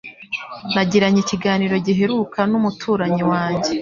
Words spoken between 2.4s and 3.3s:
n'umuturanyi